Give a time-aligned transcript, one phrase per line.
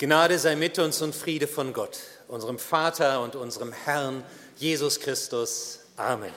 [0.00, 1.98] Gnade sei mit uns und Friede von Gott,
[2.28, 4.22] unserem Vater und unserem Herrn
[4.56, 5.80] Jesus Christus.
[5.96, 6.32] Amen.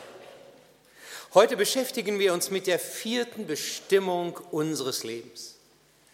[1.36, 5.58] Heute beschäftigen wir uns mit der vierten Bestimmung unseres Lebens.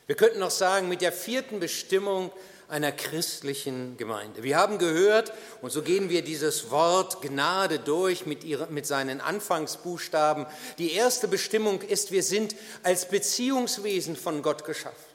[0.07, 2.33] Wir könnten auch sagen, mit der vierten Bestimmung
[2.68, 4.44] einer christlichen Gemeinde.
[4.44, 9.22] Wir haben gehört, und so gehen wir dieses Wort Gnade durch mit, ihre, mit seinen
[9.22, 10.48] Anfangsbuchstaben.
[10.79, 15.06] Die erste Bestimmung ist, wir sind als Beziehungswesen von Gott geschaffen.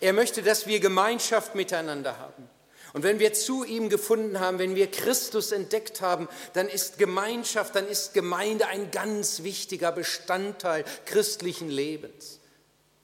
[0.00, 2.48] Er möchte, dass wir Gemeinschaft miteinander haben.
[2.92, 7.74] Und wenn wir zu ihm gefunden haben, wenn wir Christus entdeckt haben, dann ist Gemeinschaft,
[7.74, 12.38] dann ist Gemeinde ein ganz wichtiger Bestandteil christlichen Lebens.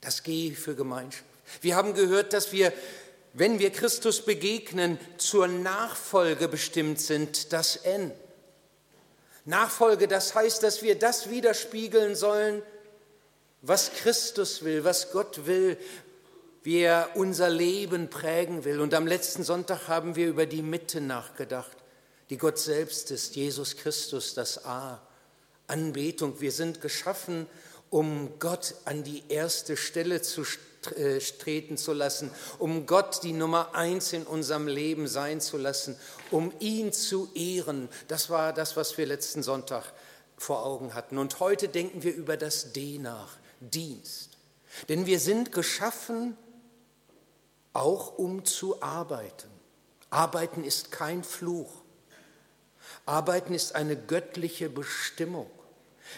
[0.01, 1.25] Das G für Gemeinschaft.
[1.63, 2.73] Wir haben gehört, dass wir,
[3.33, 8.13] wenn wir Christus begegnen, zur Nachfolge bestimmt sind, das N.
[9.47, 12.63] Nachfolge, das heißt, dass wir das widerspiegeln sollen,
[13.63, 15.79] was Christus will, was Gott will,
[16.69, 18.83] wie er unser Leben prägen will.
[18.83, 21.79] Und am letzten Sonntag haben wir über die Mitte nachgedacht,
[22.29, 25.01] die Gott selbst ist, Jesus Christus, das A.
[25.67, 26.43] Anbetung.
[26.43, 27.47] Wir sind geschaffen,
[27.89, 30.43] um Gott an die erste Stelle zu
[30.95, 35.97] äh, treten zu lassen, um Gott die Nummer eins in unserem Leben sein zu lassen,
[36.31, 37.89] um ihn zu ehren.
[38.09, 39.85] Das war das, was wir letzten Sonntag
[40.37, 41.17] vor Augen hatten.
[41.17, 44.37] Und heute denken wir über das D nach, Dienst.
[44.91, 46.37] Denn wir sind geschaffen,
[47.79, 49.49] auch um zu arbeiten.
[50.11, 51.71] Arbeiten ist kein Fluch.
[53.07, 55.51] Arbeiten ist eine göttliche Bestimmung.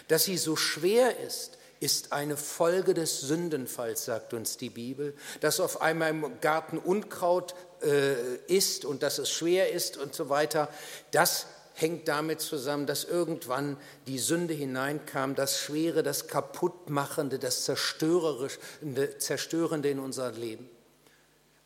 [0.07, 5.15] Dass sie so schwer ist, ist eine Folge des Sündenfalls, sagt uns die Bibel.
[5.39, 10.29] Dass auf einmal im Garten Unkraut äh, ist und dass es schwer ist und so
[10.29, 10.69] weiter,
[11.11, 19.89] das hängt damit zusammen, dass irgendwann die Sünde hineinkam, das Schwere, das Kaputtmachende, das Zerstörende
[19.89, 20.69] in unser Leben.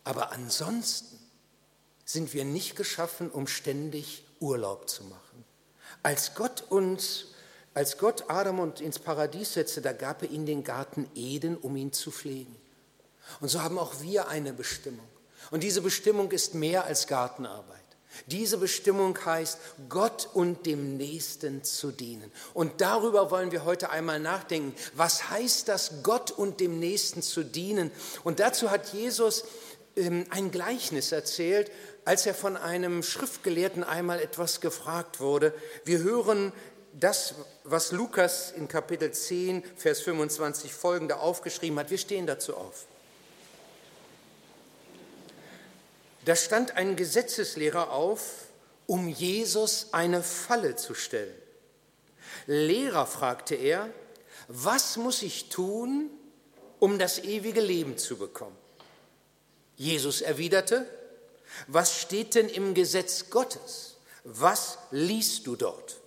[0.06, 1.20] Aber ansonsten
[2.06, 5.44] sind wir nicht geschaffen, um ständig Urlaub zu machen.
[6.04, 7.26] Als Gott uns,
[7.74, 11.76] als Gott Adam und ins Paradies setzte, da gab er ihnen den Garten Eden, um
[11.76, 12.56] ihn zu pflegen.
[13.42, 15.08] Und so haben auch wir eine Bestimmung.
[15.52, 17.76] Und diese Bestimmung ist mehr als Gartenarbeit.
[18.28, 19.60] Diese Bestimmung heißt,
[19.90, 22.32] Gott und dem Nächsten zu dienen.
[22.54, 24.74] Und darüber wollen wir heute einmal nachdenken.
[24.94, 27.92] Was heißt das, Gott und dem Nächsten zu dienen?
[28.24, 29.44] Und dazu hat Jesus
[29.96, 31.72] ein Gleichnis erzählt,
[32.04, 35.54] als er von einem Schriftgelehrten einmal etwas gefragt wurde.
[35.86, 36.52] Wir hören
[36.94, 41.90] das, was Lukas in Kapitel 10, Vers 25 folgende aufgeschrieben hat.
[41.90, 42.86] Wir stehen dazu auf.
[46.26, 48.46] Da stand ein Gesetzeslehrer auf,
[48.88, 51.36] um Jesus eine Falle zu stellen.
[52.48, 53.90] Lehrer, fragte er,
[54.48, 56.10] was muss ich tun,
[56.80, 58.58] um das ewige Leben zu bekommen?
[59.76, 60.88] Jesus erwiderte,
[61.68, 63.98] was steht denn im Gesetz Gottes?
[64.24, 65.98] Was liest du dort?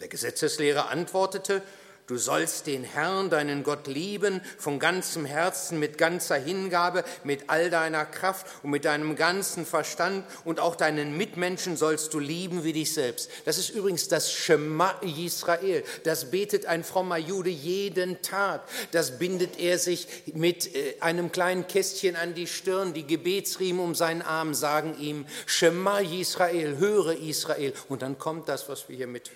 [0.00, 1.62] Der Gesetzeslehrer antwortete,
[2.10, 7.70] Du sollst den Herrn, deinen Gott lieben, von ganzem Herzen, mit ganzer Hingabe, mit all
[7.70, 12.72] deiner Kraft und mit deinem ganzen Verstand und auch deinen Mitmenschen sollst du lieben wie
[12.72, 13.30] dich selbst.
[13.44, 15.84] Das ist übrigens das Schema Israel.
[16.02, 18.62] Das betet ein frommer Jude jeden Tag.
[18.90, 22.92] Das bindet er sich mit äh, einem kleinen Kästchen an die Stirn.
[22.92, 27.72] Die Gebetsriemen um seinen Arm sagen ihm, Schema Israel, höre Israel.
[27.88, 29.30] Und dann kommt das, was wir hier mit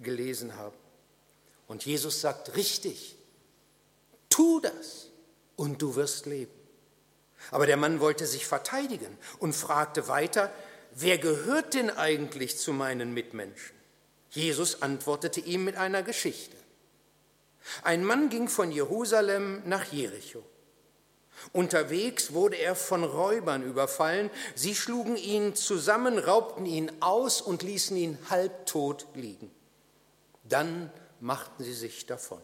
[0.00, 0.76] gelesen haben.
[1.70, 3.14] Und Jesus sagt, richtig,
[4.28, 5.10] tu das
[5.54, 6.50] und du wirst leben.
[7.52, 10.52] Aber der Mann wollte sich verteidigen und fragte weiter,
[10.96, 13.76] wer gehört denn eigentlich zu meinen Mitmenschen?
[14.30, 16.56] Jesus antwortete ihm mit einer Geschichte.
[17.84, 20.42] Ein Mann ging von Jerusalem nach Jericho.
[21.52, 24.30] Unterwegs wurde er von Räubern überfallen.
[24.56, 29.52] Sie schlugen ihn zusammen, raubten ihn aus und ließen ihn halbtot liegen.
[30.42, 32.40] Dann machten sie sich davon.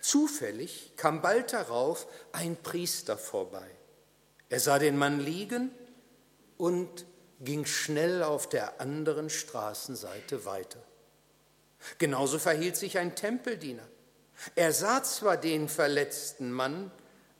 [0.00, 3.68] Zufällig kam bald darauf ein Priester vorbei.
[4.48, 5.70] Er sah den Mann liegen
[6.56, 7.04] und
[7.40, 10.80] ging schnell auf der anderen Straßenseite weiter.
[11.98, 13.86] Genauso verhielt sich ein Tempeldiener.
[14.54, 16.90] Er sah zwar den verletzten Mann,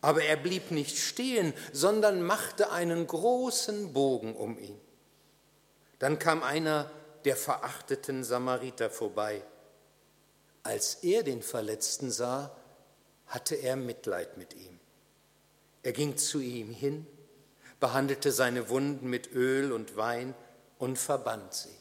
[0.00, 4.80] aber er blieb nicht stehen, sondern machte einen großen Bogen um ihn.
[5.98, 6.90] Dann kam einer
[7.24, 9.42] der verachteten Samariter vorbei.
[10.66, 12.50] Als er den Verletzten sah,
[13.28, 14.80] hatte er Mitleid mit ihm.
[15.84, 17.06] Er ging zu ihm hin,
[17.78, 20.34] behandelte seine Wunden mit Öl und Wein
[20.78, 21.76] und verband sie.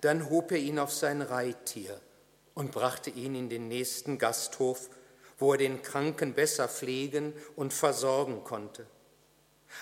[0.00, 2.00] Dann hob er ihn auf sein Reittier
[2.54, 4.88] und brachte ihn in den nächsten Gasthof,
[5.36, 8.86] wo er den Kranken besser pflegen und versorgen konnte.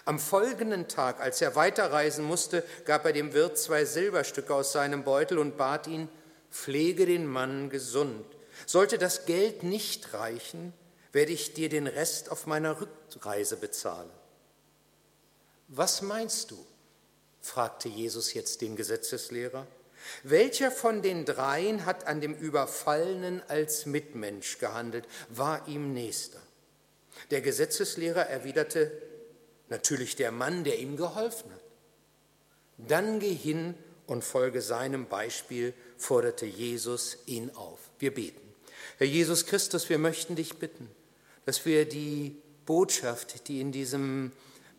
[0.05, 5.05] Am folgenden Tag, als er weiterreisen musste, gab er dem Wirt zwei Silberstücke aus seinem
[5.05, 6.09] Beutel und bat ihn,
[6.51, 8.25] pflege den Mann gesund.
[8.67, 10.73] Sollte das Geld nicht reichen,
[11.13, 14.11] werde ich dir den Rest auf meiner Rückreise bezahlen.
[15.69, 16.67] Was meinst du?
[17.41, 19.67] fragte Jesus jetzt den Gesetzeslehrer.
[20.23, 26.41] Welcher von den dreien hat an dem Überfallenen als Mitmensch gehandelt, war ihm Nächster?
[27.31, 28.91] Der Gesetzeslehrer erwiderte,
[29.69, 31.61] natürlich der Mann, der ihm geholfen hat.
[32.79, 33.75] Dann geh hin
[34.07, 37.79] und folge seinem Beispiel, forderte Jesus ihn auf.
[37.99, 38.41] Wir beten.
[38.99, 40.89] Herr Jesus Christus, wir möchten dich bitten,
[41.47, 42.37] dass wir die
[42.67, 44.33] Botschaft, die in diesem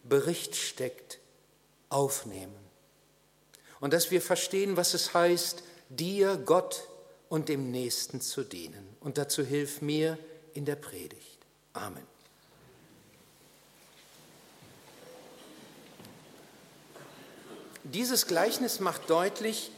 [0.04, 1.20] Bericht steckt,
[1.90, 2.56] aufnehmen.
[3.80, 6.88] Und dass wir verstehen, was es heißt, dir, Gott
[7.30, 8.96] und dem Nächsten zu dienen.
[9.00, 10.18] Und dazu hilf mir
[10.54, 11.40] in der Predigt.
[11.74, 12.06] Amen.
[17.84, 19.72] Dieses Gleichnis macht deutlich,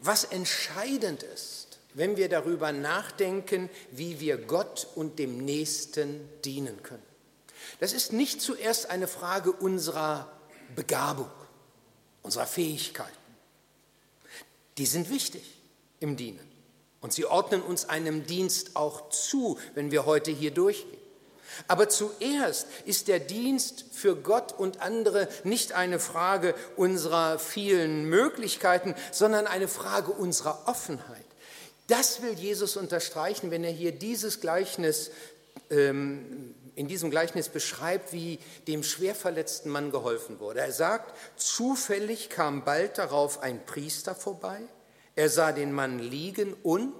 [0.00, 7.02] was entscheidend ist, wenn wir darüber nachdenken, wie wir Gott und dem Nächsten dienen können.
[7.80, 10.30] Das ist nicht zuerst eine Frage unserer
[10.74, 11.30] Begabung,
[12.22, 13.10] unserer Fähigkeiten.
[14.78, 15.42] Die sind wichtig
[15.98, 16.48] im Dienen.
[17.00, 20.99] Und sie ordnen uns einem Dienst auch zu, wenn wir heute hier durchgehen.
[21.68, 28.94] Aber zuerst ist der Dienst für Gott und andere nicht eine Frage unserer vielen Möglichkeiten,
[29.12, 31.24] sondern eine Frage unserer Offenheit.
[31.86, 35.10] Das will Jesus unterstreichen, wenn er hier dieses Gleichnis
[35.70, 38.38] ähm, in diesem Gleichnis beschreibt, wie
[38.68, 40.60] dem schwerverletzten Mann geholfen wurde.
[40.60, 44.60] Er sagt, zufällig kam bald darauf ein Priester vorbei,
[45.16, 46.94] er sah den Mann liegen und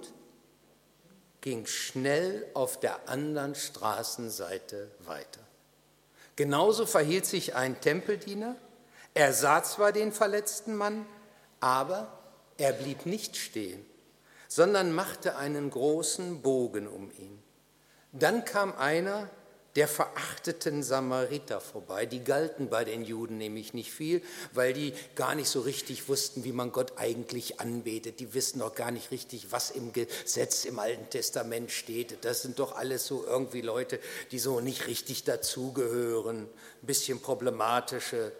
[1.41, 5.41] ging schnell auf der anderen Straßenseite weiter.
[6.35, 8.55] Genauso verhielt sich ein Tempeldiener.
[9.13, 11.05] Er sah zwar den verletzten Mann,
[11.59, 12.17] aber
[12.57, 13.85] er blieb nicht stehen,
[14.47, 17.41] sondern machte einen großen Bogen um ihn.
[18.11, 19.29] Dann kam einer,
[19.75, 22.05] der verachteten Samariter vorbei.
[22.05, 24.21] Die galten bei den Juden nämlich nicht viel,
[24.53, 28.19] weil die gar nicht so richtig wussten, wie man Gott eigentlich anbetet.
[28.19, 32.25] Die wissen doch gar nicht richtig, was im Gesetz im Alten Testament steht.
[32.25, 33.99] Das sind doch alles so irgendwie Leute,
[34.31, 38.33] die so nicht richtig dazugehören, ein bisschen problematische.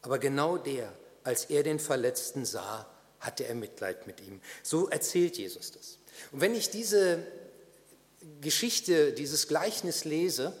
[0.00, 0.90] Aber genau der,
[1.22, 2.86] als er den Verletzten sah,
[3.20, 4.40] hatte er Mitleid mit ihm.
[4.62, 5.98] So erzählt Jesus das.
[6.32, 7.26] Und wenn ich diese
[8.40, 10.54] Geschichte, dieses Gleichnis lese,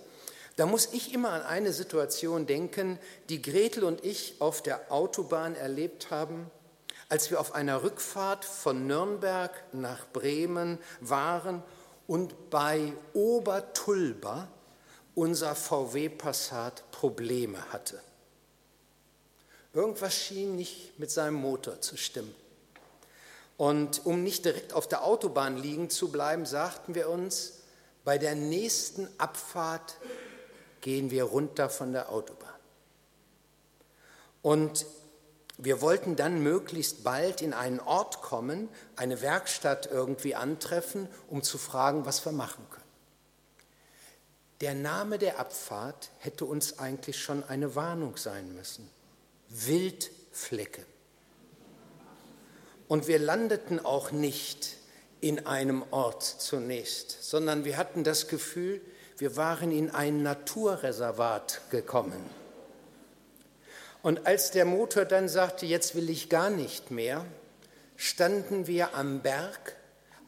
[0.56, 2.98] da muss ich immer an eine Situation denken,
[3.28, 6.50] die Gretel und ich auf der Autobahn erlebt haben,
[7.08, 11.62] als wir auf einer Rückfahrt von Nürnberg nach Bremen waren
[12.06, 14.48] und bei Obertulba
[15.14, 18.00] unser VW Passat Probleme hatte.
[19.72, 22.34] Irgendwas schien nicht mit seinem Motor zu stimmen.
[23.60, 27.58] Und um nicht direkt auf der Autobahn liegen zu bleiben, sagten wir uns,
[28.04, 29.98] bei der nächsten Abfahrt
[30.80, 32.58] gehen wir runter von der Autobahn.
[34.40, 34.86] Und
[35.58, 41.58] wir wollten dann möglichst bald in einen Ort kommen, eine Werkstatt irgendwie antreffen, um zu
[41.58, 42.80] fragen, was wir machen können.
[44.62, 48.88] Der Name der Abfahrt hätte uns eigentlich schon eine Warnung sein müssen.
[49.50, 50.86] Wildflecke.
[52.90, 54.76] Und wir landeten auch nicht
[55.20, 58.80] in einem Ort zunächst, sondern wir hatten das Gefühl,
[59.16, 62.20] wir waren in ein Naturreservat gekommen.
[64.02, 67.24] Und als der Motor dann sagte, jetzt will ich gar nicht mehr,
[67.96, 69.76] standen wir am Berg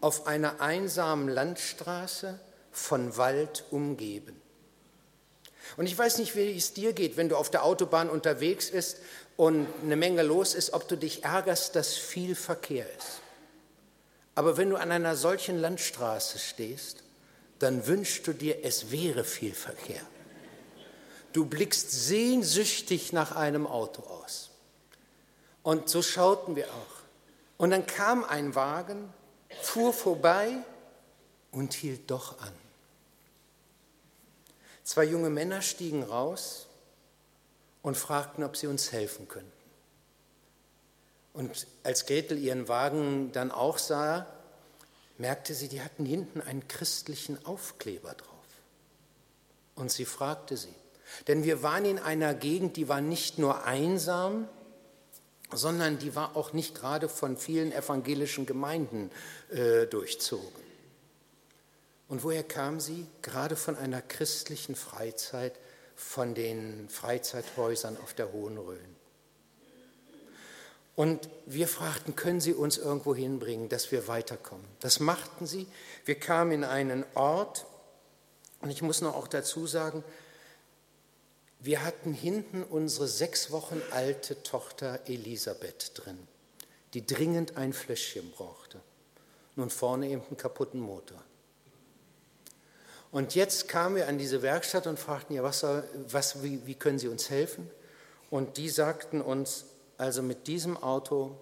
[0.01, 2.39] auf einer einsamen Landstraße
[2.71, 4.41] von Wald umgeben.
[5.77, 8.99] Und ich weiß nicht, wie es dir geht, wenn du auf der Autobahn unterwegs bist
[9.37, 13.21] und eine Menge los ist, ob du dich ärgerst, dass viel Verkehr ist.
[14.35, 17.03] Aber wenn du an einer solchen Landstraße stehst,
[17.59, 20.03] dann wünschst du dir, es wäre viel Verkehr.
[21.33, 24.51] Du blickst sehnsüchtig nach einem Auto aus.
[25.63, 27.03] Und so schauten wir auch.
[27.57, 29.13] Und dann kam ein Wagen,
[29.63, 30.57] fuhr vorbei
[31.53, 32.53] und hielt doch an.
[34.85, 36.67] Zwei junge Männer stiegen raus
[37.83, 39.51] und fragten, ob sie uns helfen könnten.
[41.33, 44.27] Und als Gretel ihren Wagen dann auch sah,
[45.19, 48.29] merkte sie, die hatten hinten einen christlichen Aufkleber drauf.
[49.75, 50.75] Und sie fragte sie,
[51.27, 54.49] denn wir waren in einer Gegend, die war nicht nur einsam,
[55.53, 59.11] sondern die war auch nicht gerade von vielen evangelischen Gemeinden
[59.51, 60.63] äh, durchzogen.
[62.09, 63.07] Und woher kam sie?
[63.23, 65.55] Gerade von einer christlichen Freizeit
[66.03, 68.97] von den Freizeithäusern auf der Hohen Rhön.
[70.95, 74.67] Und wir fragten, können Sie uns irgendwo hinbringen, dass wir weiterkommen?
[74.81, 75.67] Das machten sie.
[76.05, 77.65] Wir kamen in einen Ort,
[78.61, 80.05] und ich muss noch auch dazu sagen,
[81.61, 86.19] wir hatten hinten unsere sechs Wochen alte Tochter Elisabeth drin,
[86.93, 88.81] die dringend ein Fläschchen brauchte.
[89.57, 91.23] Nun vorne eben einen kaputten Motor.
[93.13, 95.65] Und jetzt kamen wir an diese Werkstatt und fragten, ja, was,
[96.09, 97.71] was, wie, wie können Sie uns helfen?
[98.31, 99.67] Und die sagten uns,
[99.99, 101.37] also mit diesem Auto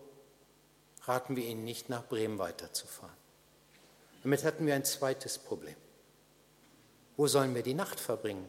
[1.05, 3.15] raten wir Ihnen nicht, nach Bremen weiterzufahren.
[4.25, 5.77] Damit hatten wir ein zweites Problem.
[7.17, 8.49] Wo sollen wir die Nacht verbringen?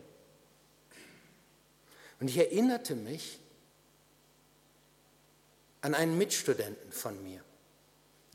[2.20, 3.40] Und ich erinnerte mich
[5.82, 7.44] an einen Mitstudenten von mir,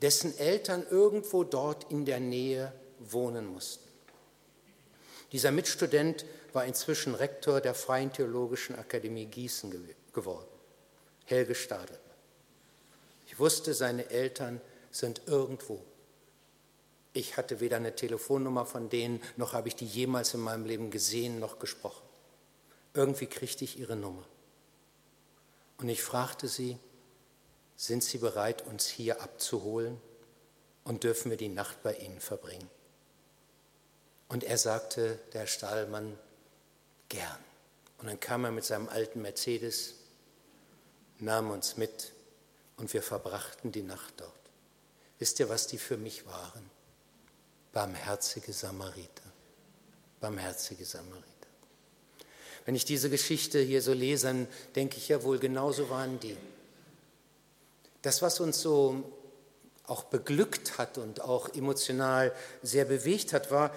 [0.01, 3.86] dessen Eltern irgendwo dort in der Nähe wohnen mussten.
[5.33, 9.73] Dieser Mitstudent war inzwischen Rektor der Freien Theologischen Akademie Gießen
[10.13, 10.49] geworden.
[11.25, 12.01] Helge Stadelmann.
[13.27, 15.83] Ich wusste, seine Eltern sind irgendwo.
[17.13, 20.91] Ich hatte weder eine Telefonnummer von denen, noch habe ich die jemals in meinem Leben
[20.91, 22.07] gesehen, noch gesprochen.
[22.95, 24.25] Irgendwie kriegte ich ihre Nummer.
[25.79, 26.79] Und ich fragte sie,
[27.77, 30.01] sind Sie bereit, uns hier abzuholen
[30.85, 32.71] und dürfen wir die Nacht bei Ihnen verbringen?
[34.29, 36.19] Und er sagte, der Stahlmann,
[37.09, 37.39] gern.
[37.99, 39.95] Und dann kam er mit seinem alten Mercedes
[41.19, 42.13] nahm uns mit
[42.77, 44.33] und wir verbrachten die Nacht dort.
[45.19, 46.71] Wisst ihr, was die für mich waren?
[47.73, 49.23] Barmherzige Samariter.
[50.21, 51.25] Barmherzige Samariter.
[52.65, 56.37] Wenn ich diese Geschichte hier so lese, dann denke ich ja wohl, genauso waren die.
[58.03, 59.13] Das, was uns so
[59.87, 63.73] auch beglückt hat und auch emotional sehr bewegt hat, war,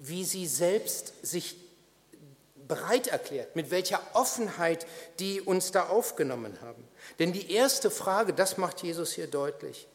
[0.00, 1.56] wie sie selbst sich
[2.66, 4.86] bereit erklärt, mit welcher Offenheit
[5.18, 6.86] die uns da aufgenommen haben.
[7.18, 9.88] Denn die erste Frage, das macht Jesus hier deutlich,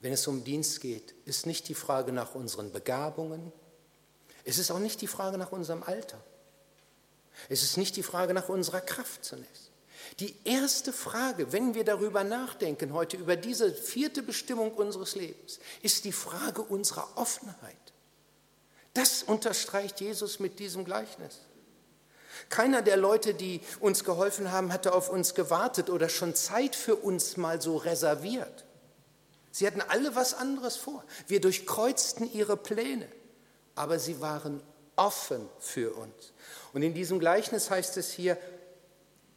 [0.00, 3.52] wenn es um Dienst geht, ist nicht die Frage nach unseren Begabungen,
[4.44, 6.20] es ist auch nicht die Frage nach unserem Alter,
[7.48, 9.70] es ist nicht die Frage nach unserer Kraft zunächst.
[10.18, 16.04] Die erste Frage, wenn wir darüber nachdenken heute, über diese vierte Bestimmung unseres Lebens, ist
[16.04, 17.81] die Frage unserer Offenheit.
[18.94, 21.40] Das unterstreicht Jesus mit diesem Gleichnis.
[22.48, 26.96] Keiner der Leute, die uns geholfen haben, hatte auf uns gewartet oder schon Zeit für
[26.96, 28.64] uns mal so reserviert.
[29.50, 31.04] Sie hatten alle was anderes vor.
[31.26, 33.06] Wir durchkreuzten ihre Pläne,
[33.74, 34.62] aber sie waren
[34.96, 36.32] offen für uns.
[36.72, 38.38] Und in diesem Gleichnis heißt es hier,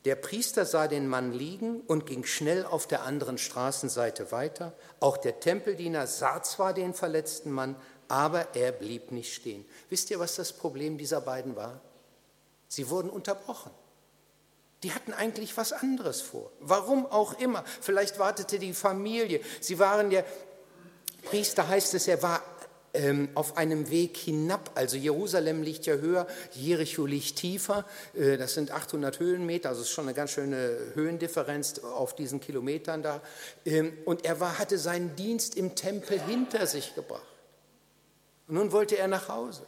[0.06, 4.74] der Priester sah den Mann liegen und ging schnell auf der anderen Straßenseite weiter.
[5.00, 7.76] Auch der Tempeldiener sah zwar den verletzten Mann,
[8.08, 9.66] aber er blieb nicht stehen.
[9.90, 11.82] Wisst ihr, was das Problem dieser beiden war?
[12.68, 13.72] Sie wurden unterbrochen.
[14.84, 16.52] Die hatten eigentlich was anderes vor.
[16.60, 17.64] Warum auch immer.
[17.82, 19.42] Vielleicht wartete die Familie.
[19.60, 20.26] Sie waren der
[21.24, 22.44] Priester, heißt es, er war
[22.96, 24.72] ähm, auf einem Weg hinab.
[24.76, 27.86] Also Jerusalem liegt ja höher, Jericho liegt tiefer.
[28.14, 33.04] Äh, das sind 800 Höhenmeter, also ist schon eine ganz schöne Höhendifferenz auf diesen Kilometern
[33.04, 33.22] da.
[33.66, 37.35] Ähm, und er war, hatte seinen Dienst im Tempel hinter sich gebracht.
[38.48, 39.66] Und nun wollte er nach Hause.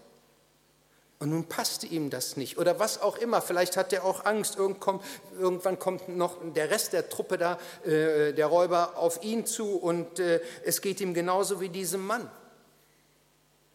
[1.19, 3.41] Und nun passte ihm das nicht oder was auch immer.
[3.41, 8.45] Vielleicht hat er auch Angst, irgendwann kommt noch der Rest der Truppe da, äh, der
[8.45, 12.29] Räuber, auf ihn zu und äh, es geht ihm genauso wie diesem Mann.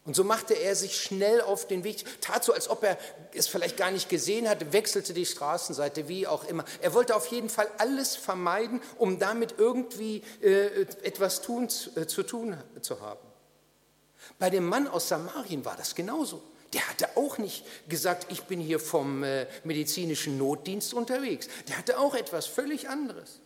[0.05, 2.97] Und so machte er sich schnell auf den Weg, tat so, als ob er
[3.33, 6.63] es vielleicht gar nicht gesehen hatte, wechselte die Straßenseite, wie auch immer.
[6.81, 12.23] Er wollte auf jeden Fall alles vermeiden, um damit irgendwie äh, etwas tun, äh, zu
[12.23, 13.32] tun zu haben.
[14.39, 16.41] Bei dem Mann aus Samarien war das genauso.
[16.73, 21.47] Der hatte auch nicht gesagt, ich bin hier vom äh, medizinischen Notdienst unterwegs.
[21.67, 23.41] Der hatte auch etwas völlig anderes.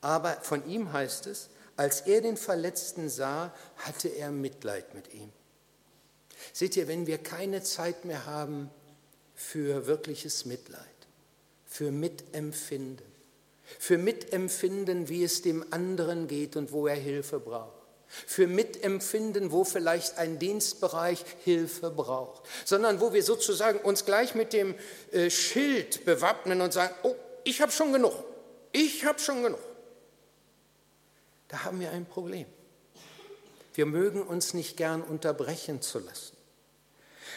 [0.00, 5.30] Aber von ihm heißt es, als er den Verletzten sah, hatte er Mitleid mit ihm.
[6.52, 8.70] Seht ihr, wenn wir keine Zeit mehr haben
[9.34, 10.80] für wirkliches Mitleid,
[11.64, 13.06] für Mitempfinden,
[13.78, 17.81] für Mitempfinden, wie es dem anderen geht und wo er Hilfe braucht,
[18.26, 24.52] für Mitempfinden, wo vielleicht ein Dienstbereich Hilfe braucht, sondern wo wir sozusagen uns gleich mit
[24.52, 24.74] dem
[25.10, 27.14] äh, Schild bewappnen und sagen, oh,
[27.44, 28.14] ich habe schon genug,
[28.72, 29.60] ich habe schon genug.
[31.48, 32.46] Da haben wir ein Problem.
[33.74, 36.36] Wir mögen uns nicht gern unterbrechen zu lassen.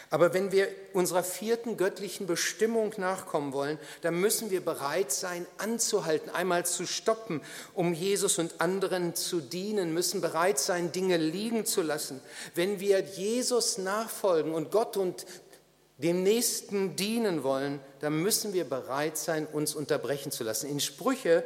[0.10, 6.30] Aber wenn wir unserer vierten göttlichen Bestimmung nachkommen wollen, dann müssen wir bereit sein, anzuhalten,
[6.30, 7.42] einmal zu stoppen,
[7.74, 12.22] um Jesus und anderen zu dienen, müssen bereit sein, Dinge liegen zu lassen.
[12.54, 15.25] Wenn wir Jesus nachfolgen und Gott und
[15.98, 20.70] dem Nächsten dienen wollen, dann müssen wir bereit sein, uns unterbrechen zu lassen.
[20.70, 21.44] In Sprüche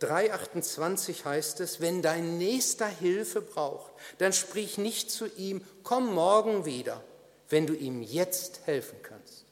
[0.00, 6.64] 3,28 heißt es, wenn dein Nächster Hilfe braucht, dann sprich nicht zu ihm, komm morgen
[6.64, 7.02] wieder,
[7.48, 9.44] wenn du ihm jetzt helfen kannst.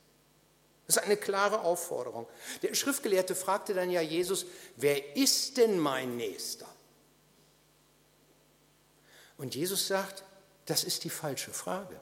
[0.86, 2.26] Das ist eine klare Aufforderung.
[2.62, 6.68] Der Schriftgelehrte fragte dann ja Jesus, wer ist denn mein Nächster?
[9.36, 10.22] Und Jesus sagt,
[10.66, 12.00] das ist die falsche Frage.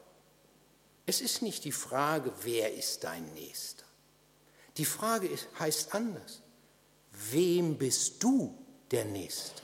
[1.06, 3.84] Es ist nicht die Frage, wer ist dein Nächster.
[4.76, 6.40] Die Frage ist, heißt anders.
[7.10, 8.58] Wem bist du
[8.90, 9.62] der Nächste?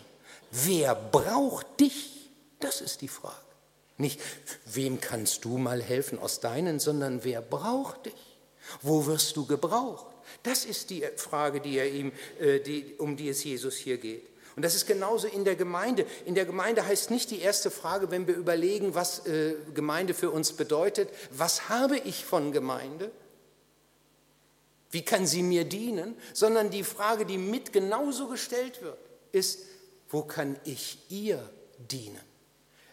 [0.51, 2.31] Wer braucht dich?
[2.59, 3.50] Das ist die Frage.
[4.01, 4.21] Nicht,
[4.65, 8.39] wem kannst du mal helfen aus deinen, sondern wer braucht dich?
[8.81, 10.07] Wo wirst du gebraucht?
[10.43, 14.27] Das ist die Frage, die er ihm, äh, die, um die es Jesus hier geht.
[14.57, 16.07] Und das ist genauso in der Gemeinde.
[16.25, 20.31] In der Gemeinde heißt nicht die erste Frage, wenn wir überlegen, was äh, Gemeinde für
[20.31, 23.11] uns bedeutet, was habe ich von Gemeinde?
[24.91, 26.17] Wie kann sie mir dienen?
[26.33, 28.99] Sondern die Frage, die mit genauso gestellt wird,
[29.33, 29.61] ist,
[30.09, 32.30] wo kann ich ihr dienen?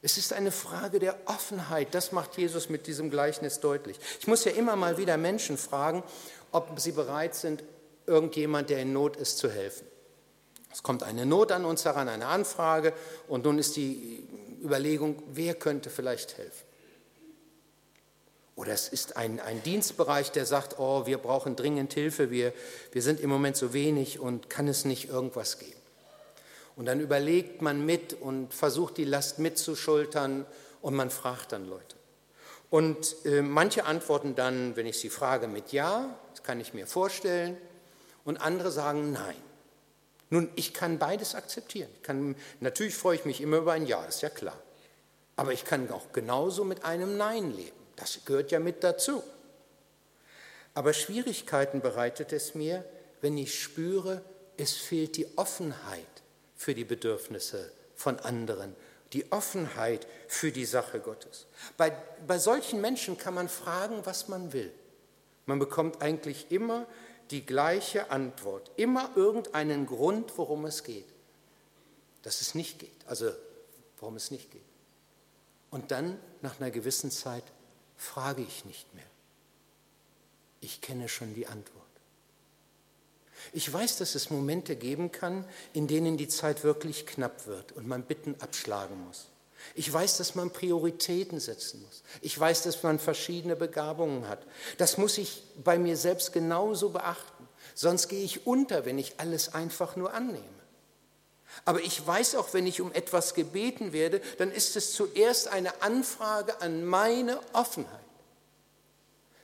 [0.02, 1.94] Es ist eine Frage der Offenheit.
[1.94, 4.00] Das macht Jesus mit diesem Gleichnis deutlich.
[4.20, 6.04] Ich muss ja immer mal wieder Menschen fragen,
[6.52, 7.64] ob sie bereit sind,
[8.06, 9.86] irgendjemand, der in Not ist, zu helfen.
[10.72, 12.94] Es kommt eine Not an uns heran, eine Anfrage,
[13.28, 14.28] und nun ist die
[14.64, 16.68] Überlegung, wer könnte vielleicht helfen?
[18.56, 22.54] Oder es ist ein, ein Dienstbereich, der sagt, oh, wir brauchen dringend Hilfe, wir,
[22.92, 25.77] wir sind im Moment so wenig und kann es nicht irgendwas geben.
[26.78, 30.46] Und dann überlegt man mit und versucht die Last mitzuschultern
[30.82, 31.98] und man fragt dann Leute.
[32.70, 36.86] Und äh, manche antworten dann, wenn ich sie frage, mit Ja, das kann ich mir
[36.86, 37.58] vorstellen,
[38.26, 39.36] und andere sagen Nein.
[40.30, 41.90] Nun, ich kann beides akzeptieren.
[42.04, 44.58] Kann, natürlich freue ich mich immer über ein Ja, ist ja klar.
[45.36, 47.78] Aber ich kann auch genauso mit einem Nein leben.
[47.96, 49.24] Das gehört ja mit dazu.
[50.76, 52.86] Aber Schwierigkeiten bereitet es mir,
[53.22, 54.22] wenn ich spüre,
[54.58, 56.06] es fehlt die Offenheit
[56.58, 58.76] für die Bedürfnisse von anderen,
[59.14, 61.46] die Offenheit für die Sache Gottes.
[61.78, 61.92] Bei,
[62.26, 64.72] bei solchen Menschen kann man fragen, was man will.
[65.46, 66.86] Man bekommt eigentlich immer
[67.32, 71.08] die gleiche Antwort, immer irgendeinen Grund, worum es geht,
[72.24, 73.32] dass es nicht geht, also
[74.00, 74.62] worum es nicht geht.
[75.70, 77.44] Und dann nach einer gewissen Zeit
[77.96, 79.06] frage ich nicht mehr.
[80.62, 81.87] Ich kenne schon die Antwort.
[83.54, 87.88] Ich weiß, dass es Momente geben kann, in denen die Zeit wirklich knapp wird und
[87.88, 89.28] man Bitten abschlagen muss.
[89.76, 92.04] Ich weiß, dass man Prioritäten setzen muss.
[92.22, 94.46] Ich weiß, dass man verschiedene Begabungen hat.
[94.78, 97.48] Das muss ich bei mir selbst genauso beachten.
[97.74, 100.44] Sonst gehe ich unter, wenn ich alles einfach nur annehme.
[101.66, 105.82] Aber ich weiß auch, wenn ich um etwas gebeten werde, dann ist es zuerst eine
[105.82, 108.00] Anfrage an meine Offenheit.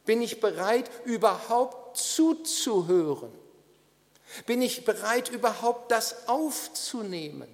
[0.05, 3.31] Bin ich bereit, überhaupt zuzuhören?
[4.45, 7.47] Bin ich bereit, überhaupt das aufzunehmen,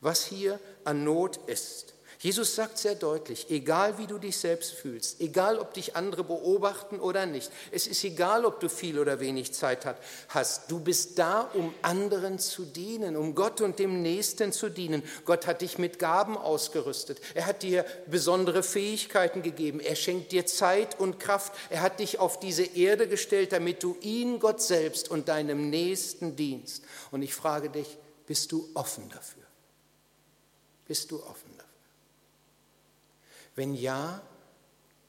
[0.00, 1.93] was hier an Not ist?
[2.18, 7.00] Jesus sagt sehr deutlich, egal wie du dich selbst fühlst, egal ob dich andere beobachten
[7.00, 9.86] oder nicht, es ist egal, ob du viel oder wenig Zeit
[10.28, 15.02] hast, du bist da, um anderen zu dienen, um Gott und dem Nächsten zu dienen.
[15.24, 20.46] Gott hat dich mit Gaben ausgerüstet, er hat dir besondere Fähigkeiten gegeben, er schenkt dir
[20.46, 25.10] Zeit und Kraft, er hat dich auf diese Erde gestellt, damit du ihn, Gott selbst
[25.10, 26.84] und deinem Nächsten dienst.
[27.10, 29.42] Und ich frage dich, bist du offen dafür?
[30.86, 31.53] Bist du offen?
[33.54, 34.22] Wenn ja,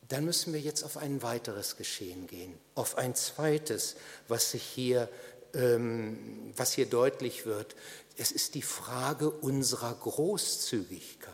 [0.07, 3.95] dann müssen wir jetzt auf ein weiteres Geschehen gehen, auf ein zweites,
[4.27, 5.09] was sich hier,
[5.53, 7.75] ähm, was hier deutlich wird.
[8.17, 11.33] Es ist die Frage unserer Großzügigkeit.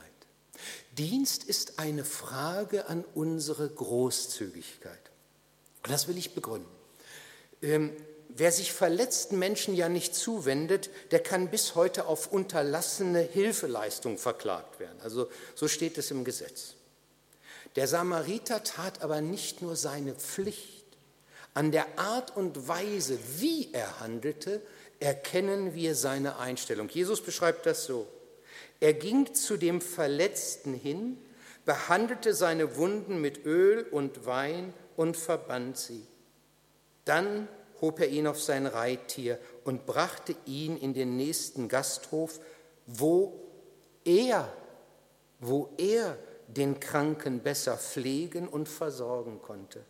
[0.98, 5.00] Dienst ist eine Frage an unsere Großzügigkeit.
[5.84, 6.70] Und das will ich begründen.
[7.62, 7.92] Ähm,
[8.30, 14.80] wer sich verletzten Menschen ja nicht zuwendet, der kann bis heute auf unterlassene Hilfeleistung verklagt
[14.80, 15.00] werden.
[15.02, 16.76] Also so steht es im Gesetz.
[17.76, 20.86] Der Samariter tat aber nicht nur seine Pflicht.
[21.54, 24.62] An der Art und Weise, wie er handelte,
[25.00, 26.90] erkennen wir seine Einstellung.
[26.90, 28.08] Jesus beschreibt das so.
[28.80, 31.18] Er ging zu dem Verletzten hin,
[31.66, 36.06] behandelte seine Wunden mit Öl und Wein und verband sie.
[37.06, 37.48] Dann
[37.82, 42.40] hob er ihn auf sein Reittier und brachte ihn in den nächsten Gasthof,
[42.86, 43.34] wo
[44.06, 44.52] er,
[45.40, 46.18] wo er
[46.54, 49.84] den Kranken besser pflegen und versorgen konnte.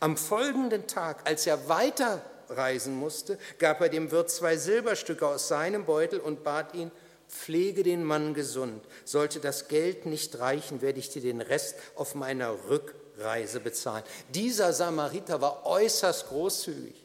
[0.00, 5.84] Am folgenden Tag, als er weiterreisen musste, gab er dem Wirt zwei Silberstücke aus seinem
[5.84, 6.90] Beutel und bat ihn,
[7.28, 8.84] pflege den Mann gesund.
[9.04, 14.04] Sollte das Geld nicht reichen, werde ich dir den Rest auf meiner Rückreise Reise bezahlen.
[14.30, 17.04] Dieser Samariter war äußerst großzügig.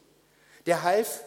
[0.66, 1.22] Der half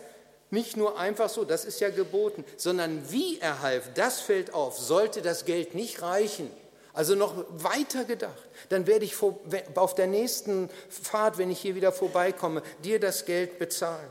[0.51, 4.78] nicht nur einfach so, das ist ja geboten, sondern wie er half, das fällt auf.
[4.78, 6.49] Sollte das Geld nicht reichen,
[6.96, 11.92] also noch weiter gedacht, dann werde ich auf der nächsten Fahrt, wenn ich hier wieder
[11.92, 14.10] vorbeikomme, dir das Geld bezahlen.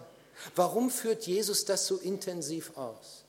[0.54, 3.24] Warum führt Jesus das so intensiv aus?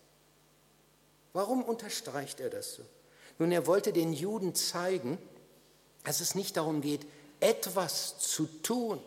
[1.32, 2.84] Warum unterstreicht er das so?
[3.40, 5.18] Nun, er wollte den Juden zeigen,
[6.04, 7.06] dass es nicht darum geht,
[7.40, 9.02] etwas zu tun.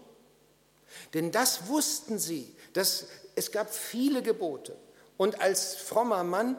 [1.13, 4.75] Denn das wussten sie, dass es gab viele Gebote.
[5.19, 6.57] Und als frommer Mann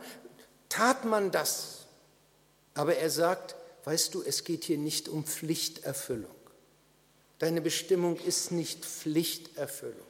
[0.70, 1.86] tat man das.
[2.76, 3.56] Aber er sagt,
[3.90, 6.30] weißt du, es geht hier nicht um Pflichterfüllung.
[7.40, 10.06] Deine Bestimmung ist nicht Pflichterfüllung,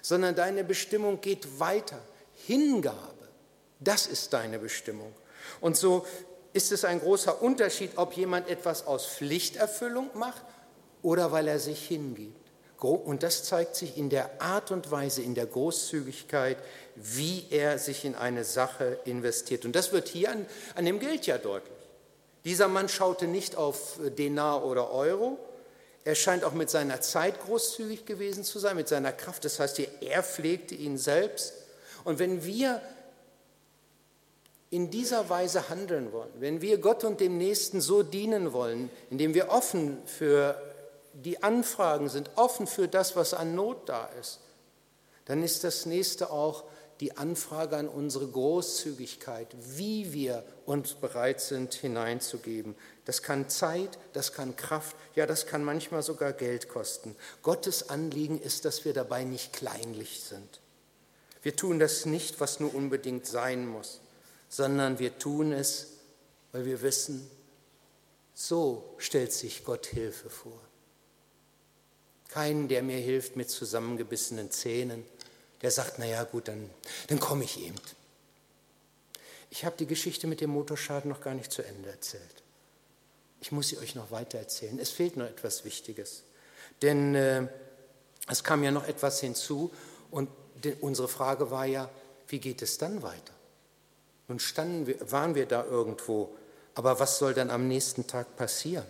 [0.00, 1.98] sondern deine Bestimmung geht weiter.
[2.46, 3.26] Hingabe,
[3.80, 5.12] das ist deine Bestimmung.
[5.60, 6.06] Und so
[6.52, 10.44] ist es ein großer Unterschied, ob jemand etwas aus Pflichterfüllung macht
[11.02, 12.36] oder weil er sich hingibt.
[12.78, 16.58] Und das zeigt sich in der Art und Weise, in der Großzügigkeit,
[16.94, 19.64] wie er sich in eine Sache investiert.
[19.64, 20.46] Und das wird hier an,
[20.76, 21.71] an dem Geld ja deutlich.
[22.44, 25.38] Dieser Mann schaute nicht auf Denar oder Euro.
[26.04, 29.44] Er scheint auch mit seiner Zeit großzügig gewesen zu sein, mit seiner Kraft.
[29.44, 31.54] Das heißt, er pflegte ihn selbst.
[32.04, 32.80] Und wenn wir
[34.70, 39.34] in dieser Weise handeln wollen, wenn wir Gott und dem Nächsten so dienen wollen, indem
[39.34, 40.60] wir offen für
[41.12, 44.40] die Anfragen sind, offen für das, was an Not da ist,
[45.26, 46.64] dann ist das nächste auch
[47.02, 52.74] die Anfrage an unsere Großzügigkeit, wie wir uns bereit sind hineinzugeben.
[53.04, 57.14] Das kann Zeit, das kann Kraft, ja, das kann manchmal sogar Geld kosten.
[57.42, 60.60] Gottes Anliegen ist, dass wir dabei nicht kleinlich sind.
[61.42, 64.00] Wir tun das nicht, was nur unbedingt sein muss
[64.52, 65.86] sondern wir tun es,
[66.52, 67.26] weil wir wissen,
[68.34, 70.60] so stellt sich Gott Hilfe vor.
[72.28, 75.06] Keinen, der mir hilft mit zusammengebissenen Zähnen,
[75.62, 76.68] der sagt, naja gut, dann,
[77.08, 77.76] dann komme ich eben.
[79.50, 82.42] Ich habe die Geschichte mit dem Motorschaden noch gar nicht zu Ende erzählt.
[83.40, 84.78] Ich muss sie euch noch weiter erzählen.
[84.78, 86.22] Es fehlt noch etwas Wichtiges.
[86.80, 87.46] Denn äh,
[88.28, 89.72] es kam ja noch etwas hinzu
[90.10, 90.28] und
[90.80, 91.90] unsere Frage war ja,
[92.28, 93.34] wie geht es dann weiter?
[94.28, 96.34] Nun standen wir, waren wir da irgendwo,
[96.74, 98.86] aber was soll dann am nächsten Tag passieren?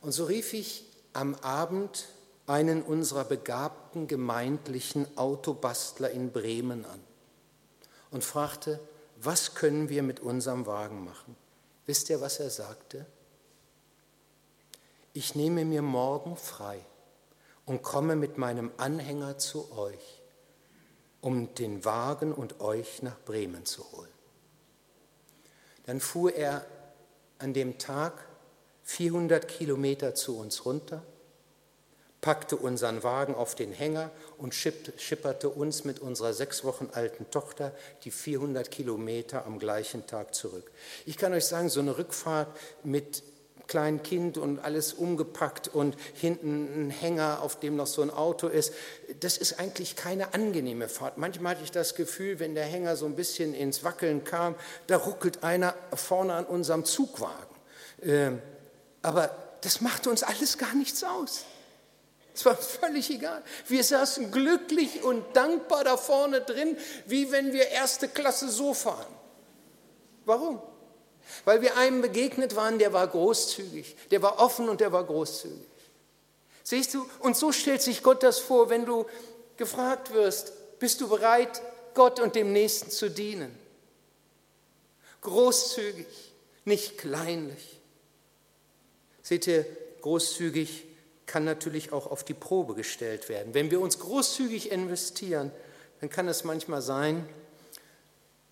[0.00, 2.06] Und so rief ich am Abend
[2.46, 7.00] einen unserer begabten gemeindlichen Autobastler in Bremen an
[8.10, 8.80] und fragte,
[9.16, 11.36] was können wir mit unserem Wagen machen?
[11.86, 13.06] Wisst ihr, was er sagte?
[15.12, 16.84] Ich nehme mir morgen frei
[17.64, 20.22] und komme mit meinem Anhänger zu euch
[21.24, 24.10] um den Wagen und euch nach Bremen zu holen.
[25.86, 26.66] Dann fuhr er
[27.38, 28.28] an dem Tag
[28.82, 31.02] 400 Kilometer zu uns runter,
[32.24, 37.70] packte unseren Wagen auf den Hänger und schipperte uns mit unserer sechs Wochen alten Tochter
[38.04, 40.70] die 400 Kilometer am gleichen Tag zurück.
[41.04, 42.48] Ich kann euch sagen, so eine Rückfahrt
[42.82, 43.22] mit
[43.66, 48.48] kleinen Kind und alles umgepackt und hinten ein Hänger, auf dem noch so ein Auto
[48.48, 48.72] ist.
[49.20, 51.18] Das ist eigentlich keine angenehme Fahrt.
[51.18, 54.54] Manchmal hatte ich das Gefühl, wenn der Hänger so ein bisschen ins Wackeln kam,
[54.86, 57.54] da ruckelt einer vorne an unserem Zugwagen.
[58.02, 58.40] Ähm,
[59.02, 59.28] aber
[59.60, 61.44] das machte uns alles gar nichts aus.
[62.34, 63.42] Es war völlig egal.
[63.68, 69.14] Wir saßen glücklich und dankbar da vorne drin, wie wenn wir erste Klasse so fahren.
[70.24, 70.60] Warum?
[71.44, 75.68] Weil wir einem begegnet waren, der war großzügig, der war offen und der war großzügig.
[76.64, 79.06] Siehst du, und so stellt sich Gott das vor, wenn du
[79.56, 81.62] gefragt wirst, bist du bereit,
[81.94, 83.56] Gott und dem Nächsten zu dienen?
[85.20, 86.06] Großzügig,
[86.64, 87.80] nicht kleinlich.
[89.22, 89.64] Seht ihr,
[90.00, 90.84] großzügig
[91.26, 93.54] kann natürlich auch auf die Probe gestellt werden.
[93.54, 95.50] Wenn wir uns großzügig investieren,
[96.00, 97.28] dann kann es manchmal sein,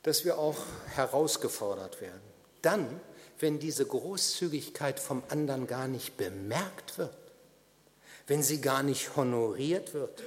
[0.02, 0.56] dass wir auch
[0.94, 2.32] herausgefordert werden
[2.62, 3.00] dann,
[3.38, 7.16] wenn diese Großzügigkeit vom anderen gar nicht bemerkt wird,
[8.28, 10.22] wenn sie gar nicht honoriert wird.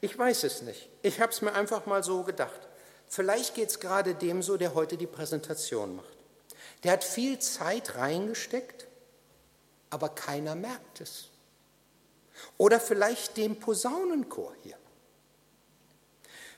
[0.00, 0.88] Ich weiß es nicht.
[1.02, 2.60] Ich habe es mir einfach mal so gedacht.
[3.06, 6.08] Vielleicht geht es gerade dem so, der heute die Präsentation macht.
[6.82, 8.86] Der hat viel Zeit reingesteckt,
[9.90, 11.28] aber keiner merkt es.
[12.58, 14.76] Oder vielleicht dem Posaunenchor hier.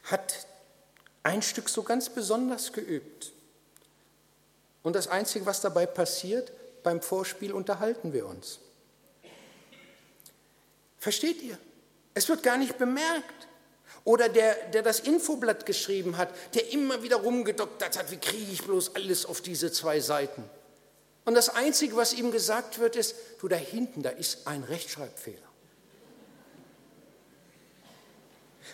[0.05, 0.47] Hat
[1.23, 3.33] ein Stück so ganz besonders geübt.
[4.83, 8.61] Und das Einzige, was dabei passiert, beim Vorspiel unterhalten wir uns.
[10.99, 11.59] Versteht ihr?
[12.13, 13.49] Es wird gar nicht bemerkt.
[14.05, 18.63] Oder der, der das Infoblatt geschrieben hat, der immer wieder rumgedoktert hat, wie kriege ich
[18.63, 20.45] bloß alles auf diese zwei Seiten.
[21.25, 25.54] Und das Einzige, was ihm gesagt wird, ist, du da hinten, da ist ein Rechtschreibfehler.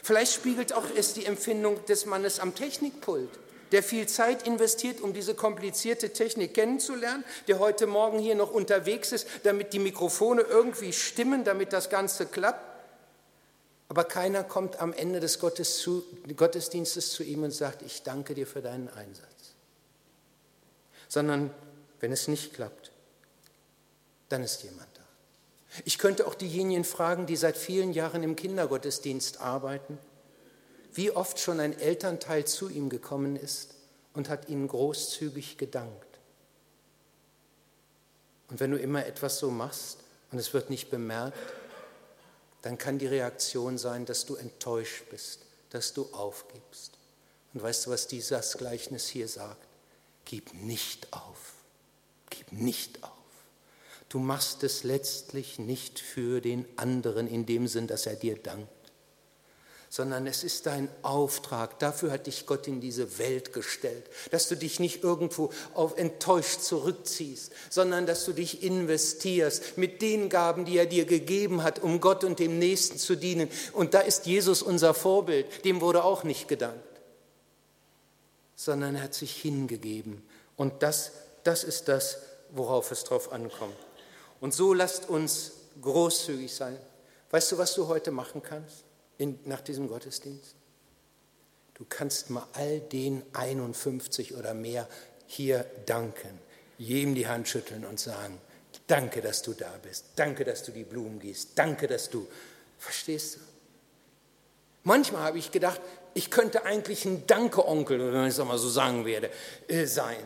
[0.02, 3.28] Vielleicht spiegelt auch es die Empfindung des Mannes am Technikpult,
[3.72, 9.12] der viel Zeit investiert, um diese komplizierte Technik kennenzulernen, der heute Morgen hier noch unterwegs
[9.12, 12.66] ist, damit die Mikrofone irgendwie stimmen, damit das Ganze klappt.
[13.88, 18.62] Aber keiner kommt am Ende des Gottesdienstes zu ihm und sagt, ich danke dir für
[18.62, 19.26] deinen Einsatz.
[21.08, 21.52] Sondern
[21.98, 22.92] wenn es nicht klappt,
[24.28, 24.99] dann ist jemand da.
[25.84, 29.98] Ich könnte auch diejenigen fragen, die seit vielen Jahren im Kindergottesdienst arbeiten,
[30.92, 33.74] wie oft schon ein Elternteil zu ihm gekommen ist
[34.12, 36.06] und hat ihnen großzügig gedankt.
[38.48, 39.98] Und wenn du immer etwas so machst
[40.32, 41.38] und es wird nicht bemerkt,
[42.62, 46.98] dann kann die Reaktion sein, dass du enttäuscht bist, dass du aufgibst.
[47.54, 49.66] Und weißt du, was dieses Gleichnis hier sagt?
[50.24, 51.54] Gib nicht auf.
[52.28, 53.19] Gib nicht auf.
[54.10, 58.68] Du machst es letztlich nicht für den anderen in dem Sinn, dass er dir dankt,
[59.88, 61.78] sondern es ist dein Auftrag.
[61.78, 66.60] Dafür hat dich Gott in diese Welt gestellt, dass du dich nicht irgendwo auf enttäuscht
[66.62, 72.00] zurückziehst, sondern dass du dich investierst mit den Gaben, die er dir gegeben hat, um
[72.00, 73.48] Gott und dem Nächsten zu dienen.
[73.72, 75.64] Und da ist Jesus unser Vorbild.
[75.64, 76.82] Dem wurde auch nicht gedankt,
[78.56, 80.28] sondern er hat sich hingegeben.
[80.56, 81.12] Und das,
[81.44, 82.18] das ist das,
[82.50, 83.76] worauf es drauf ankommt.
[84.40, 86.78] Und so lasst uns großzügig sein.
[87.30, 88.84] Weißt du, was du heute machen kannst
[89.18, 90.54] in, nach diesem Gottesdienst?
[91.74, 94.88] Du kannst mal all den 51 oder mehr
[95.26, 96.38] hier danken,
[96.76, 98.38] jedem die Hand schütteln und sagen,
[98.86, 102.26] danke, dass du da bist, danke, dass du die Blumen gießt, danke, dass du,
[102.78, 103.40] verstehst du?
[104.82, 105.80] Manchmal habe ich gedacht,
[106.14, 109.30] ich könnte eigentlich ein Danke-Onkel, wenn ich es mal so sagen werde,
[109.68, 110.18] äh, sein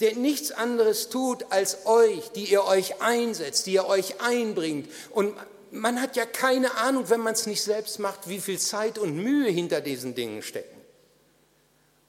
[0.00, 4.90] der nichts anderes tut als euch, die ihr euch einsetzt, die ihr euch einbringt.
[5.10, 5.34] Und
[5.70, 9.16] man hat ja keine Ahnung, wenn man es nicht selbst macht, wie viel Zeit und
[9.16, 10.80] Mühe hinter diesen Dingen stecken,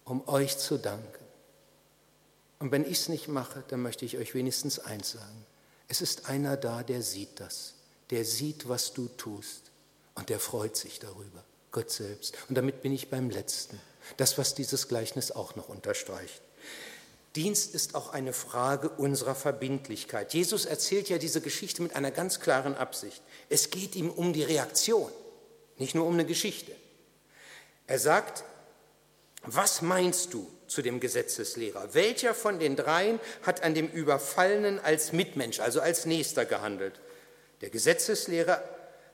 [0.06, 1.22] um euch zu danken.
[2.60, 5.46] Und wenn ich es nicht mache, dann möchte ich euch wenigstens eins sagen.
[5.88, 7.74] Es ist einer da, der sieht das,
[8.12, 9.72] der sieht, was du tust
[10.16, 12.38] und der freut sich darüber, Gott selbst.
[12.50, 13.80] Und damit bin ich beim letzten,
[14.18, 16.42] das, was dieses Gleichnis auch noch unterstreicht.
[17.36, 20.34] Dienst ist auch eine Frage unserer Verbindlichkeit.
[20.34, 23.22] Jesus erzählt ja diese Geschichte mit einer ganz klaren Absicht.
[23.48, 25.12] Es geht ihm um die Reaktion,
[25.78, 26.76] nicht nur um eine Geschichte.
[27.88, 28.44] Er sagt,
[29.44, 31.94] was meinst du zu dem Gesetzeslehrer?
[31.94, 37.00] Welcher von den dreien hat an dem Überfallenen als Mitmensch, also als Nächster gehandelt?
[37.62, 38.64] Der Gesetzeslehrer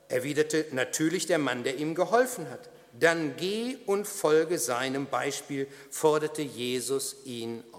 [0.08, 2.68] erwiderte natürlich der Mann, der ihm geholfen hat.
[2.98, 7.77] Dann geh und folge seinem Beispiel, forderte Jesus ihn auf.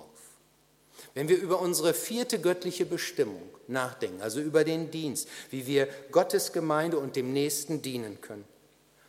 [1.14, 6.52] Wenn wir über unsere vierte göttliche Bestimmung nachdenken, also über den Dienst, wie wir Gottes
[6.52, 8.46] Gemeinde und dem Nächsten dienen können,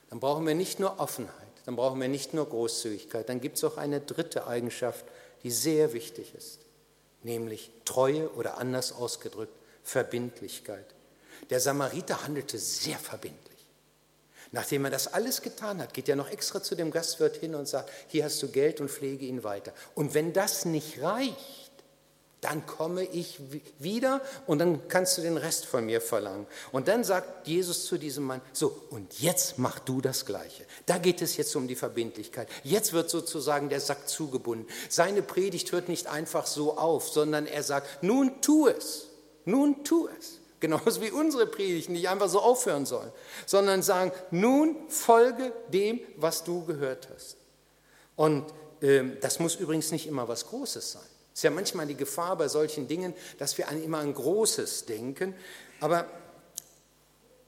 [0.09, 1.35] dann brauchen wir nicht nur Offenheit,
[1.67, 5.05] dann brauchen wir nicht nur Großzügigkeit, dann gibt es auch eine dritte Eigenschaft,
[5.43, 6.61] die sehr wichtig ist,
[7.23, 10.87] nämlich Treue oder anders ausgedrückt Verbindlichkeit.
[11.49, 13.51] Der Samariter handelte sehr verbindlich.
[14.53, 17.69] Nachdem er das alles getan hat, geht er noch extra zu dem Gastwirt hin und
[17.69, 19.73] sagt, hier hast du Geld und pflege ihn weiter.
[19.95, 21.60] Und wenn das nicht reicht,
[22.41, 23.39] dann komme ich
[23.79, 26.47] wieder und dann kannst du den Rest von mir verlangen.
[26.73, 30.65] Und dann sagt Jesus zu diesem Mann, so, und jetzt mach du das Gleiche.
[30.87, 32.49] Da geht es jetzt um die Verbindlichkeit.
[32.65, 34.67] Jetzt wird sozusagen der Sack zugebunden.
[34.89, 39.09] Seine Predigt hört nicht einfach so auf, sondern er sagt, nun tu es,
[39.45, 40.39] nun tu es.
[40.61, 43.11] Genauso wie unsere Predigten, die einfach so aufhören sollen,
[43.47, 47.37] sondern sagen, nun folge dem, was du gehört hast.
[48.15, 48.45] Und
[48.83, 51.10] äh, das muss übrigens nicht immer was Großes sein.
[51.35, 55.35] Ist ja manchmal die Gefahr bei solchen Dingen, dass wir an immer an Großes denken,
[55.81, 56.07] aber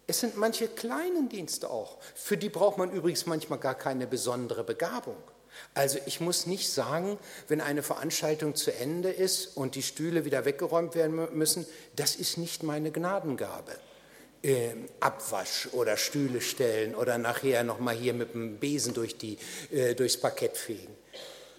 [0.07, 1.99] es sind manche kleinen Dienste auch.
[2.15, 5.17] Für die braucht man übrigens manchmal gar keine besondere Begabung.
[5.75, 7.19] Also ich muss nicht sagen,
[7.49, 11.67] wenn eine Veranstaltung zu Ende ist und die Stühle wieder weggeräumt werden müssen,
[11.97, 13.73] das ist nicht meine Gnadengabe.
[14.43, 19.39] Äh, Abwasch oder Stühle stellen oder nachher nochmal hier mit dem Besen durch die,
[19.71, 20.97] äh, durchs Parkett fegen.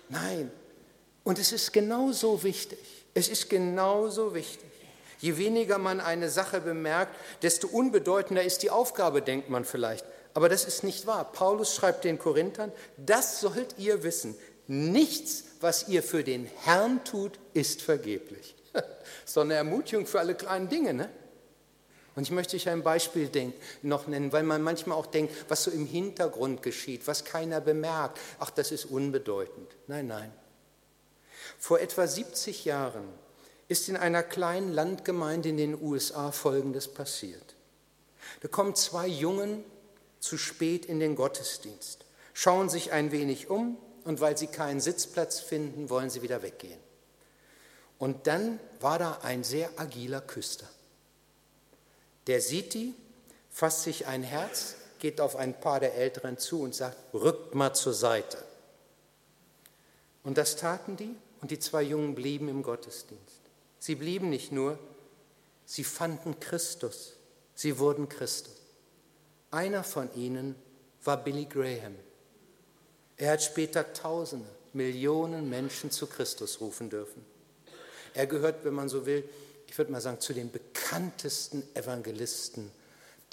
[0.09, 0.51] Nein,
[1.23, 2.79] und es ist genauso wichtig.
[3.13, 4.69] Es ist genauso wichtig.
[5.19, 10.05] Je weniger man eine Sache bemerkt, desto unbedeutender ist die Aufgabe, denkt man vielleicht.
[10.33, 11.31] Aber das ist nicht wahr.
[11.31, 14.35] Paulus schreibt den Korinthern, das sollt ihr wissen.
[14.67, 18.55] Nichts, was ihr für den Herrn tut, ist vergeblich.
[19.33, 20.93] Doch eine Ermutigung für alle kleinen Dinge.
[20.93, 21.09] Ne?
[22.15, 23.29] Und ich möchte euch ein Beispiel
[23.81, 28.19] noch nennen, weil man manchmal auch denkt, was so im Hintergrund geschieht, was keiner bemerkt.
[28.39, 29.69] Ach, das ist unbedeutend.
[29.87, 30.33] Nein, nein.
[31.63, 33.07] Vor etwa 70 Jahren
[33.69, 37.55] ist in einer kleinen Landgemeinde in den USA Folgendes passiert.
[38.41, 39.63] Da kommen zwei Jungen
[40.19, 45.39] zu spät in den Gottesdienst, schauen sich ein wenig um und weil sie keinen Sitzplatz
[45.39, 46.81] finden, wollen sie wieder weggehen.
[47.97, 50.67] Und dann war da ein sehr agiler Küster.
[52.27, 52.93] Der sieht die,
[53.49, 57.71] fasst sich ein Herz, geht auf ein paar der Älteren zu und sagt, rückt mal
[57.71, 58.43] zur Seite.
[60.25, 63.41] Und das taten die und die zwei Jungen blieben im Gottesdienst.
[63.77, 64.79] Sie blieben nicht nur,
[65.65, 67.17] sie fanden Christus,
[67.53, 68.55] sie wurden Christus.
[69.51, 70.55] Einer von ihnen
[71.03, 71.95] war Billy Graham.
[73.17, 77.25] Er hat später Tausende, Millionen Menschen zu Christus rufen dürfen.
[78.13, 79.27] Er gehört, wenn man so will,
[79.67, 82.71] ich würde mal sagen, zu den bekanntesten Evangelisten,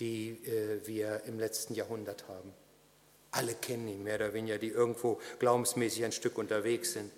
[0.00, 2.52] die äh, wir im letzten Jahrhundert haben.
[3.30, 7.12] Alle kennen ihn mehr oder weniger, die irgendwo glaubensmäßig ein Stück unterwegs sind.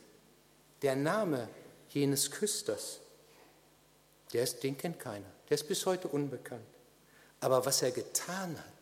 [0.82, 1.48] Der Name
[1.90, 3.00] jenes Küsters,
[4.32, 5.30] der ist, den kennt keiner.
[5.48, 6.66] Der ist bis heute unbekannt.
[7.40, 8.72] Aber was er getan hat,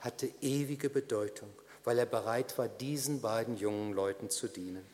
[0.00, 1.50] hatte ewige Bedeutung,
[1.84, 4.84] weil er bereit war, diesen beiden jungen Leuten zu dienen.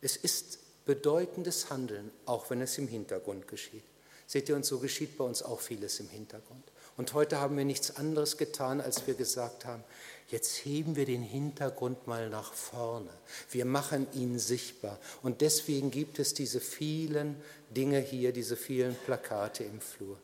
[0.00, 3.84] Es ist bedeutendes Handeln, auch wenn es im Hintergrund geschieht.
[4.26, 6.64] Seht ihr, und so geschieht bei uns auch vieles im Hintergrund.
[6.96, 9.82] Und heute haben wir nichts anderes getan, als wir gesagt haben,
[10.30, 13.10] jetzt heben wir den Hintergrund mal nach vorne.
[13.50, 14.98] Wir machen ihn sichtbar.
[15.22, 17.40] Und deswegen gibt es diese vielen
[17.70, 20.18] Dinge hier, diese vielen Plakate im Flur.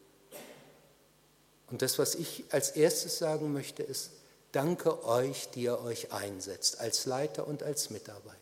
[1.71, 4.11] Und das, was ich als erstes sagen möchte, ist,
[4.53, 8.37] danke euch, die ihr euch einsetzt, als Leiter und als Mitarbeiter.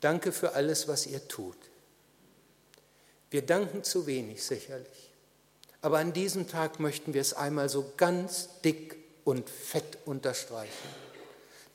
[0.00, 1.56] Danke für alles, was ihr tut.
[3.30, 5.12] Wir danken zu wenig sicherlich.
[5.80, 10.72] Aber an diesem Tag möchten wir es einmal so ganz dick und fett unterstreichen.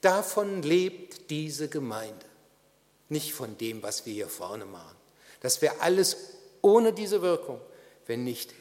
[0.02, 2.26] Davon lebt diese Gemeinde,
[3.10, 4.96] nicht von dem, was wir hier vorne machen.
[5.42, 6.18] Das wäre alles
[6.62, 7.60] ohne diese Wirkung,
[8.06, 8.54] wenn nicht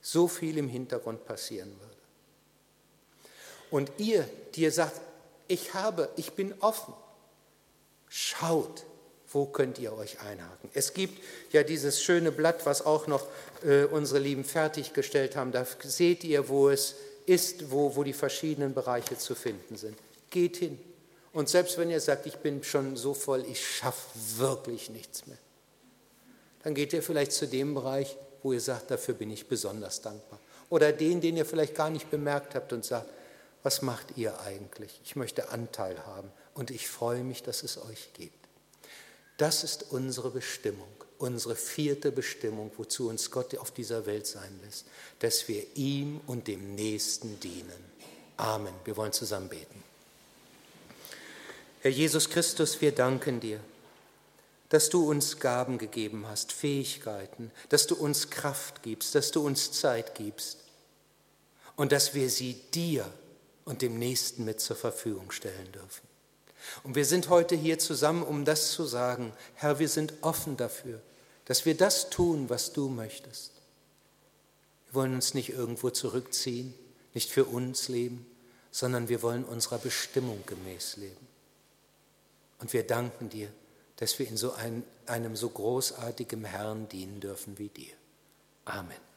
[0.00, 1.88] so viel im Hintergrund passieren würde.
[3.70, 5.00] Und ihr, die ihr sagt,
[5.46, 6.94] ich habe, ich bin offen,
[8.08, 8.84] schaut,
[9.30, 10.70] wo könnt ihr euch einhaken?
[10.72, 11.22] Es gibt
[11.52, 13.26] ja dieses schöne Blatt, was auch noch
[13.62, 15.52] äh, unsere Lieben fertiggestellt haben.
[15.52, 16.94] Da seht ihr, wo es
[17.28, 19.96] ist, wo, wo die verschiedenen Bereiche zu finden sind.
[20.30, 20.78] Geht hin.
[21.32, 25.38] Und selbst wenn ihr sagt, ich bin schon so voll, ich schaffe wirklich nichts mehr,
[26.62, 30.38] dann geht ihr vielleicht zu dem Bereich, wo ihr sagt, dafür bin ich besonders dankbar.
[30.70, 33.08] Oder den, den ihr vielleicht gar nicht bemerkt habt und sagt,
[33.62, 35.00] was macht ihr eigentlich?
[35.04, 38.48] Ich möchte Anteil haben und ich freue mich, dass es euch gibt.
[39.36, 40.88] Das ist unsere Bestimmung,
[41.18, 44.86] unsere vierte Bestimmung, wozu uns Gott auf dieser Welt sein lässt,
[45.18, 47.84] dass wir ihm und dem Nächsten dienen.
[48.36, 48.74] Amen.
[48.84, 49.82] Wir wollen zusammen beten.
[51.80, 53.60] Herr Jesus Christus, wir danken dir,
[54.68, 59.72] dass du uns Gaben gegeben hast, Fähigkeiten, dass du uns Kraft gibst, dass du uns
[59.72, 60.58] Zeit gibst
[61.76, 63.10] und dass wir sie dir
[63.64, 66.06] und dem Nächsten mit zur Verfügung stellen dürfen.
[66.82, 69.32] Und wir sind heute hier zusammen, um das zu sagen.
[69.54, 71.00] Herr, wir sind offen dafür,
[71.48, 73.52] dass wir das tun, was du möchtest.
[74.86, 76.74] Wir wollen uns nicht irgendwo zurückziehen,
[77.14, 78.26] nicht für uns leben,
[78.70, 81.26] sondern wir wollen unserer Bestimmung gemäß leben.
[82.60, 83.48] Und wir danken dir,
[83.96, 87.94] dass wir in so ein, einem so großartigen Herrn dienen dürfen wie dir.
[88.66, 89.07] Amen.